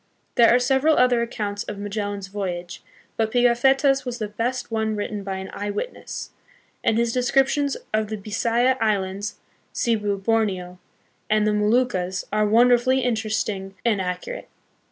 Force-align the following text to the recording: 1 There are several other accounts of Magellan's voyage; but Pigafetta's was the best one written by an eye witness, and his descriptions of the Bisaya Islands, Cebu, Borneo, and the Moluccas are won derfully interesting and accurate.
1 0.29 0.31
There 0.33 0.49
are 0.51 0.57
several 0.57 0.97
other 0.97 1.21
accounts 1.21 1.61
of 1.65 1.77
Magellan's 1.77 2.25
voyage; 2.25 2.81
but 3.17 3.29
Pigafetta's 3.31 4.03
was 4.03 4.17
the 4.17 4.27
best 4.29 4.71
one 4.71 4.95
written 4.95 5.21
by 5.21 5.35
an 5.35 5.51
eye 5.53 5.69
witness, 5.69 6.31
and 6.83 6.97
his 6.97 7.13
descriptions 7.13 7.77
of 7.93 8.07
the 8.07 8.17
Bisaya 8.17 8.79
Islands, 8.81 9.37
Cebu, 9.73 10.17
Borneo, 10.17 10.79
and 11.29 11.45
the 11.45 11.53
Moluccas 11.53 12.25
are 12.33 12.47
won 12.47 12.69
derfully 12.69 13.03
interesting 13.03 13.75
and 13.85 14.01
accurate. 14.01 14.49